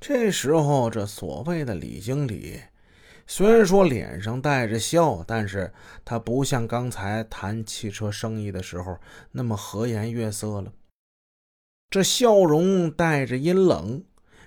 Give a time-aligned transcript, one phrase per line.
[0.00, 2.60] 这时候，这所谓的李经理，
[3.26, 5.72] 虽然说脸上带着笑，但是
[6.04, 8.96] 他不像刚才谈汽车生意的时候
[9.32, 10.72] 那么和颜悦色了。
[11.90, 14.04] 这笑容带着阴冷，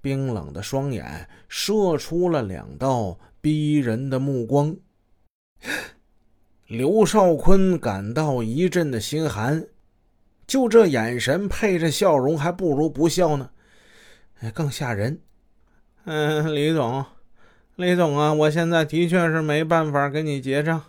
[0.00, 4.76] 冰冷的双眼射出了两道逼人的目光。
[6.66, 9.66] 刘少坤感到一阵的心寒，
[10.46, 13.50] 就这眼神配着笑容，还不如不笑呢，
[14.38, 15.20] 哎，更吓人。
[16.04, 17.04] 嗯，李总，
[17.76, 20.82] 李总啊，我现在的确是没办法给你结账，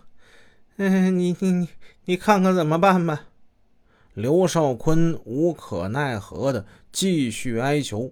[0.77, 1.69] 嗯，你你你
[2.05, 3.25] 你看看怎么办吧。
[4.15, 8.11] 刘少坤无可奈何的继续哀求。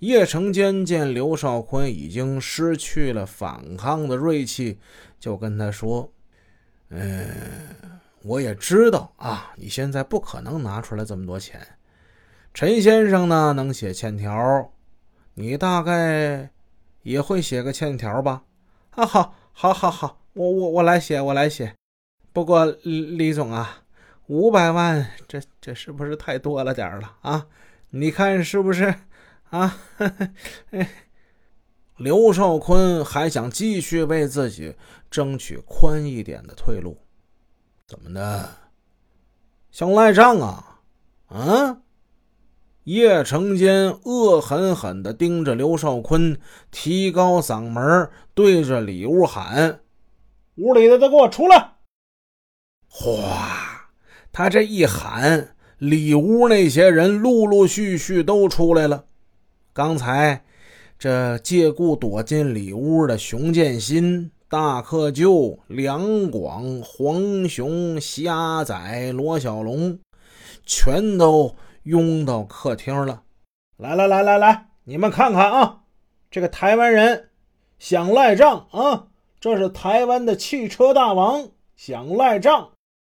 [0.00, 4.78] 叶成坚见刘少坤已经失去了反抗的锐气，
[5.18, 6.12] 就跟他说
[6.90, 7.28] ：“嗯，
[8.22, 11.60] 我也知道啊，你现在不可能拿出来这么多钱。
[12.54, 14.70] 陈先生呢，能写欠条，
[15.38, 16.50] 你大概
[17.02, 18.42] 也会写个欠条吧？
[18.90, 21.74] 啊，好，好，好，好，我我我来写，我来写。
[22.32, 23.84] 不过李李总啊。”
[24.28, 27.46] 五百万，这这是不是太多了点了啊？
[27.88, 28.94] 你看是不是
[29.48, 29.78] 啊？
[31.96, 34.76] 刘少坤还想继续为自己
[35.10, 36.98] 争取宽一点的退路，
[37.86, 38.50] 怎么的？
[39.70, 40.80] 想赖账啊？
[41.28, 41.80] 啊？
[42.88, 46.38] 叶成坚恶狠狠地盯着刘少坤，
[46.70, 49.80] 提高嗓门对着里屋喊
[50.56, 51.72] ：“屋里的都给我出来！”
[52.88, 53.90] 哗！
[54.32, 59.04] 他这一喊，里屋那些人陆陆续续都出来了。
[59.74, 60.42] 刚才
[60.98, 69.98] 这借故躲进里屋的熊建新、大克舅、梁广、黄雄、虾仔、罗小龙，
[70.64, 73.22] 全都拥到客厅了。
[73.76, 75.80] 来来来来来，你们看看啊，
[76.30, 77.30] 这个台湾人
[77.78, 79.08] 想赖账啊！
[79.40, 82.70] 这是台湾的汽车大王想赖账。